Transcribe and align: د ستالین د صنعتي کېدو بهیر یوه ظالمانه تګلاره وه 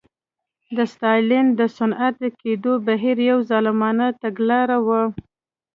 د 0.75 0.77
ستالین 0.93 1.47
د 1.59 1.61
صنعتي 1.77 2.29
کېدو 2.41 2.71
بهیر 2.87 3.17
یوه 3.29 3.45
ظالمانه 3.49 4.07
تګلاره 4.21 4.77
وه 4.85 5.01